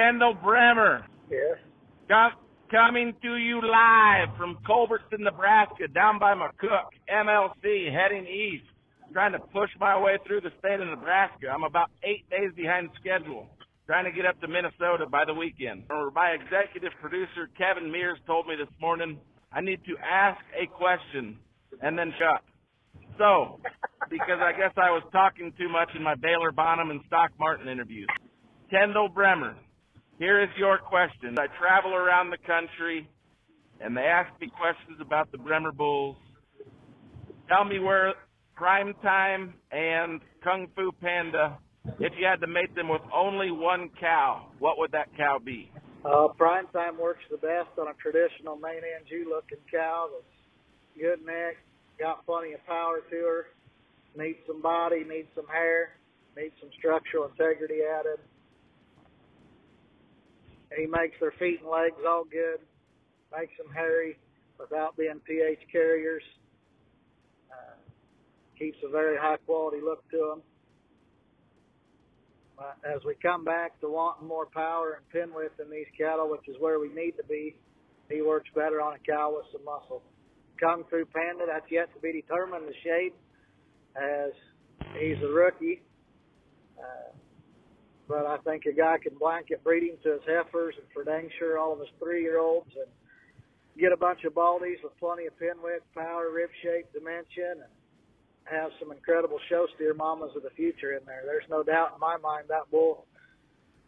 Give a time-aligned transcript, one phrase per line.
[0.00, 1.04] Kendall Bremer.
[1.30, 1.58] Yes.
[2.08, 2.32] Com-
[2.70, 8.64] coming to you live from Culbertson, Nebraska, down by McCook, MLC, heading east.
[9.12, 11.48] Trying to push my way through the state of Nebraska.
[11.52, 13.48] I'm about eight days behind schedule.
[13.86, 15.82] Trying to get up to Minnesota by the weekend.
[16.14, 19.18] My executive producer, Kevin Mears, told me this morning
[19.52, 21.36] I need to ask a question
[21.82, 22.40] and then shut.
[23.18, 23.60] So,
[24.08, 27.68] because I guess I was talking too much in my Baylor Bonham and Stock Martin
[27.68, 28.08] interviews.
[28.70, 29.56] Kendall Bremer,
[30.20, 31.34] here is your question.
[31.38, 33.08] I travel around the country
[33.80, 36.16] and they ask me questions about the Bremer Bulls.
[37.48, 38.12] Tell me where
[38.54, 41.58] Prime Time and Kung Fu Panda,
[41.98, 45.72] if you had to mate them with only one cow, what would that cow be?
[46.04, 51.24] Uh, prime time works the best on a traditional Maine Anjou looking cow that's good
[51.24, 51.56] neck,
[51.98, 53.46] got plenty of power to her,
[54.16, 55.96] needs some body, needs some hair,
[56.36, 58.20] needs some structural integrity added.
[60.76, 62.60] He makes their feet and legs all good,
[63.36, 64.18] makes them hairy
[64.58, 66.22] without being pH carriers.
[67.50, 67.74] Uh,
[68.58, 70.42] keeps a very high quality look to them.
[72.58, 76.30] Uh, as we come back to wanting more power and pin width in these cattle,
[76.30, 77.56] which is where we need to be,
[78.10, 80.02] he works better on a cow with some muscle.
[80.60, 83.16] Kung Fu Panda, that's yet to be determined, the shape,
[83.96, 84.32] as
[84.98, 85.80] he's a rookie.
[88.10, 91.30] But I think a guy can blanket breed him to his heifers and for dang
[91.38, 92.90] sure all of his three year olds and
[93.78, 97.70] get a bunch of baldies with plenty of pin width, power, rib shape, dimension, and
[98.50, 101.22] have some incredible show steer mamas of the future in there.
[101.24, 103.06] There's no doubt in my mind that bull.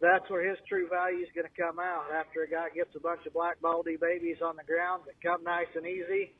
[0.00, 3.02] That's where his true value is going to come out after a guy gets a
[3.02, 6.30] bunch of black baldy babies on the ground that come nice and easy.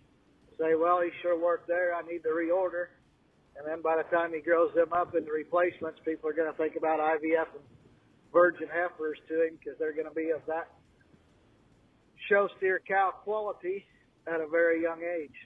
[0.54, 1.94] Say, well, he sure worked there.
[1.94, 2.94] I need to reorder.
[3.56, 6.56] And then by the time he grows them up into replacements, people are going to
[6.56, 7.64] think about IVF and
[8.32, 10.72] virgin heifers to him because they're going to be of that
[12.28, 13.84] show steer cow quality
[14.26, 15.36] at a very young age.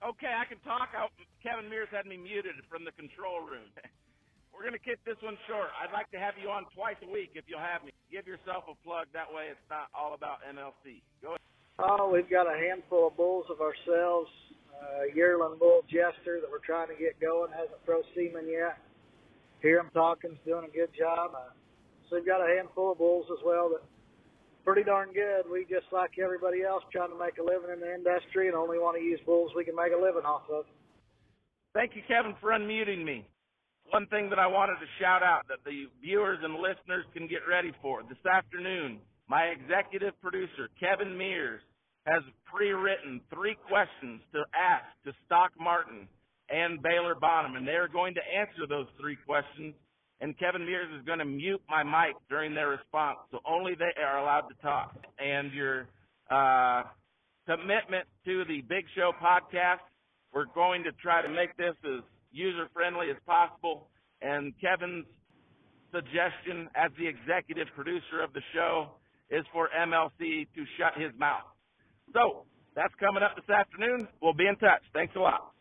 [0.00, 0.92] Okay, I can talk.
[0.96, 1.08] I,
[1.44, 3.68] Kevin Mears had me muted from the control room.
[4.52, 5.72] We're going to keep this one short.
[5.76, 7.92] I'd like to have you on twice a week if you'll have me.
[8.12, 9.08] Give yourself a plug.
[9.16, 11.00] That way it's not all about MLC.
[11.24, 11.48] Go ahead.
[11.80, 14.28] Oh, we've got a handful of bulls of ourselves.
[14.80, 18.80] Uh, yearling bull Jester that we're trying to get going hasn't pro semen yet.
[19.60, 21.32] Hear him talking's doing a good job.
[21.36, 21.52] Uh,
[22.08, 23.84] so we've got a handful of bulls as well that
[24.64, 25.44] pretty darn good.
[25.50, 28.78] We just like everybody else trying to make a living in the industry and only
[28.78, 30.64] want to use bulls we can make a living off of.
[31.74, 33.26] Thank you, Kevin, for unmuting me.
[33.90, 37.42] One thing that I wanted to shout out that the viewers and listeners can get
[37.48, 38.98] ready for this afternoon,
[39.28, 41.62] my executive producer, Kevin Mears,
[42.06, 46.08] has pre-written three questions to ask to Stock Martin
[46.48, 49.74] and Baylor Bonham, and they're going to answer those three questions.
[50.20, 53.92] And Kevin Mears is going to mute my mic during their response, so only they
[54.02, 54.94] are allowed to talk.
[55.18, 55.88] And your
[56.30, 56.82] uh,
[57.46, 59.80] commitment to the Big Show podcast,
[60.34, 62.02] we're going to try to make this as
[62.32, 63.88] user friendly as possible.
[64.20, 65.06] And Kevin's
[65.92, 68.90] suggestion as the executive producer of the show
[69.30, 71.46] is for MLC to shut his mouth.
[72.14, 74.08] So that's coming up this afternoon.
[74.22, 74.82] We'll be in touch.
[74.94, 75.52] Thanks a lot.